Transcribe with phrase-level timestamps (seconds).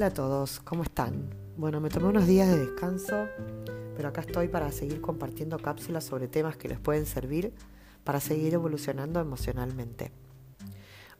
[0.00, 1.28] Hola a todos, ¿cómo están?
[1.58, 3.26] Bueno, me tomé unos días de descanso,
[3.94, 7.52] pero acá estoy para seguir compartiendo cápsulas sobre temas que les pueden servir
[8.02, 10.10] para seguir evolucionando emocionalmente.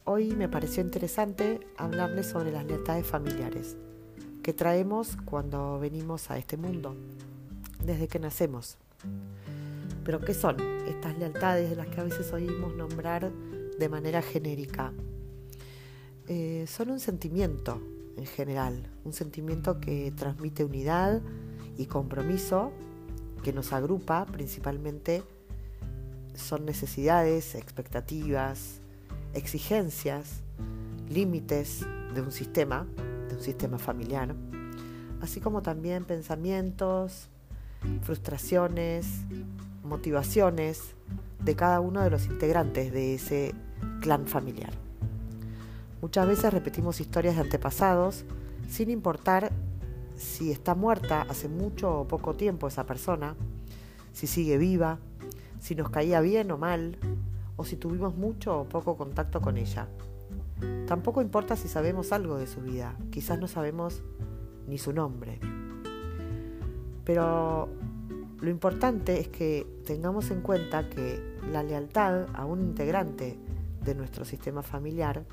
[0.05, 3.77] Hoy me pareció interesante hablarles sobre las lealtades familiares
[4.43, 6.97] que traemos cuando venimos a este mundo,
[7.84, 8.78] desde que nacemos.
[10.05, 10.56] Pero ¿qué son
[10.88, 13.30] estas lealtades de las que a veces oímos nombrar
[13.78, 14.95] de manera genérica?
[16.28, 17.78] Eh, son un sentimiento
[18.20, 21.23] en general, un sentimiento que transmite unidad
[21.79, 22.70] y compromiso,
[23.43, 25.23] que nos agrupa principalmente,
[26.34, 28.80] son necesidades, expectativas,
[29.33, 30.43] exigencias,
[31.09, 32.87] límites de un sistema,
[33.29, 34.34] de un sistema familiar,
[35.23, 37.29] así como también pensamientos,
[38.02, 39.07] frustraciones,
[39.82, 40.95] motivaciones
[41.43, 43.55] de cada uno de los integrantes de ese
[44.02, 44.90] clan familiar.
[46.02, 48.24] Muchas veces repetimos historias de antepasados
[48.68, 49.52] sin importar
[50.16, 53.34] si está muerta hace mucho o poco tiempo esa persona,
[54.12, 54.98] si sigue viva,
[55.60, 56.98] si nos caía bien o mal,
[57.57, 59.88] o si tuvimos mucho o poco contacto con ella.
[60.87, 64.03] Tampoco importa si sabemos algo de su vida, quizás no sabemos
[64.66, 65.38] ni su nombre.
[67.04, 67.69] Pero
[68.41, 73.38] lo importante es que tengamos en cuenta que la lealtad a un integrante
[73.84, 75.25] de nuestro sistema familiar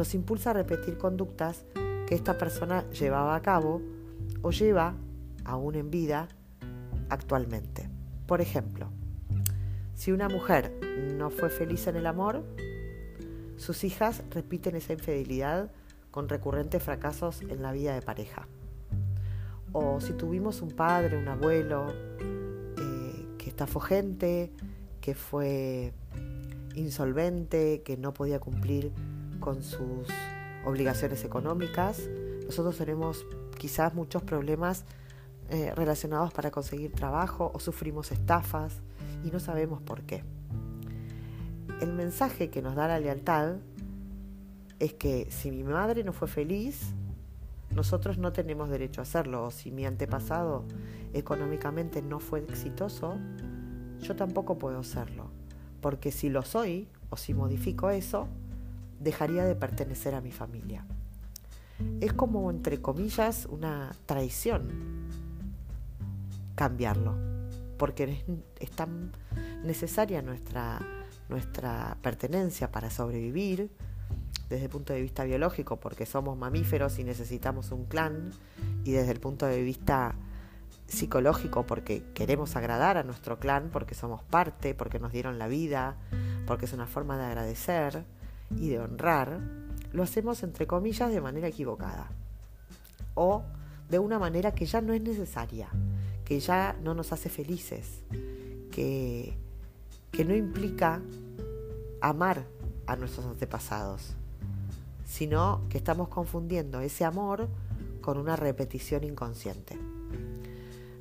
[0.00, 1.66] nos impulsa a repetir conductas
[2.06, 3.82] que esta persona llevaba a cabo
[4.40, 4.94] o lleva
[5.44, 6.26] aún en vida
[7.10, 7.90] actualmente.
[8.26, 8.88] Por ejemplo,
[9.94, 10.74] si una mujer
[11.18, 12.42] no fue feliz en el amor,
[13.58, 15.70] sus hijas repiten esa infidelidad
[16.10, 18.48] con recurrentes fracasos en la vida de pareja.
[19.72, 24.50] O si tuvimos un padre, un abuelo eh, que estafó gente,
[25.02, 25.92] que fue
[26.74, 28.92] insolvente, que no podía cumplir
[29.40, 30.08] con sus
[30.64, 32.08] obligaciones económicas.
[32.44, 33.26] Nosotros tenemos
[33.58, 34.84] quizás muchos problemas
[35.48, 38.80] eh, relacionados para conseguir trabajo o sufrimos estafas
[39.24, 40.22] y no sabemos por qué.
[41.80, 43.56] El mensaje que nos da la lealtad
[44.78, 46.94] es que si mi madre no fue feliz,
[47.74, 49.46] nosotros no tenemos derecho a hacerlo.
[49.46, 50.64] O si mi antepasado
[51.12, 53.16] económicamente no fue exitoso,
[54.00, 55.30] yo tampoco puedo serlo.
[55.80, 58.28] Porque si lo soy o si modifico eso,
[59.00, 60.84] dejaría de pertenecer a mi familia.
[62.00, 65.08] Es como, entre comillas, una traición
[66.54, 67.14] cambiarlo,
[67.78, 68.22] porque
[68.60, 69.12] es, tan
[69.64, 70.78] necesaria nuestra,
[71.30, 73.70] nuestra pertenencia para sobrevivir
[74.50, 78.32] desde el punto de vista biológico, porque somos mamíferos y necesitamos un clan,
[78.84, 80.14] y desde el punto de vista
[80.86, 85.96] psicológico, porque queremos agradar a nuestro clan, porque somos parte, porque nos dieron la vida,
[86.46, 88.04] porque es una forma de agradecer
[88.56, 89.40] y de honrar,
[89.92, 92.10] lo hacemos entre comillas de manera equivocada
[93.14, 93.42] o
[93.88, 95.68] de una manera que ya no es necesaria,
[96.24, 98.02] que ya no nos hace felices,
[98.70, 99.36] que,
[100.12, 101.02] que no implica
[102.00, 102.46] amar
[102.86, 104.14] a nuestros antepasados,
[105.04, 107.48] sino que estamos confundiendo ese amor
[108.00, 109.76] con una repetición inconsciente.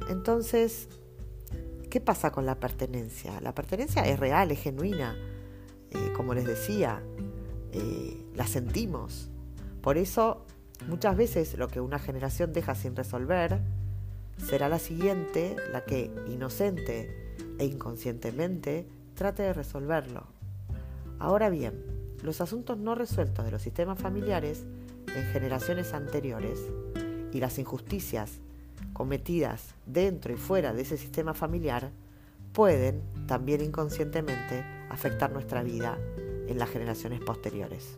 [0.10, 0.90] Entonces,
[1.90, 3.40] ¿qué pasa con la pertenencia?
[3.42, 5.16] La pertenencia es real, es genuina.
[5.92, 7.02] Eh, como les decía,
[7.72, 9.30] eh, la sentimos.
[9.81, 10.46] Por eso,
[10.88, 13.59] muchas veces lo que una generación deja sin resolver
[14.38, 20.28] será la siguiente, la que inocente e inconscientemente trate de resolverlo.
[21.19, 21.84] Ahora bien,
[22.24, 24.66] los asuntos no resueltos de los sistemas familiares
[25.16, 26.59] en generaciones anteriores
[27.31, 28.40] y las injusticias
[28.94, 31.91] cometidas dentro y fuera de ese sistema familiar
[32.53, 35.97] pueden también inconscientemente afectar nuestra vida
[36.50, 37.98] en las generaciones posteriores.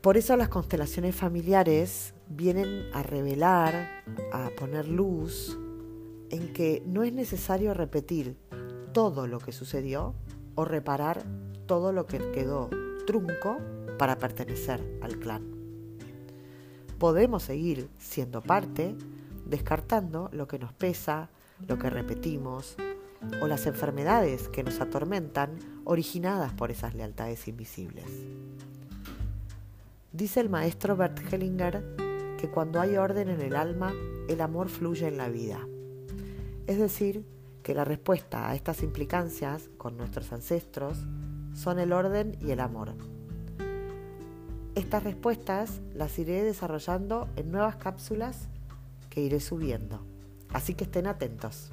[0.00, 4.02] Por eso las constelaciones familiares vienen a revelar,
[4.32, 5.58] a poner luz
[6.30, 8.36] en que no es necesario repetir
[8.92, 10.14] todo lo que sucedió
[10.54, 11.22] o reparar
[11.66, 12.70] todo lo que quedó
[13.06, 13.58] trunco
[13.98, 15.44] para pertenecer al clan.
[16.98, 18.96] Podemos seguir siendo parte,
[19.46, 21.30] descartando lo que nos pesa,
[21.66, 22.76] lo que repetimos,
[23.40, 28.06] o las enfermedades que nos atormentan originadas por esas lealtades invisibles.
[30.12, 31.84] Dice el maestro Bert Hellinger
[32.38, 33.92] que cuando hay orden en el alma,
[34.28, 35.60] el amor fluye en la vida.
[36.66, 37.24] Es decir,
[37.62, 40.98] que la respuesta a estas implicancias con nuestros ancestros
[41.54, 42.94] son el orden y el amor.
[44.74, 48.48] Estas respuestas las iré desarrollando en nuevas cápsulas
[49.10, 50.06] que iré subiendo,
[50.52, 51.72] así que estén atentos.